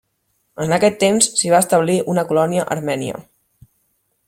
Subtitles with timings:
[0.63, 3.23] En aquest temps s'hi va establir una colònia armènia.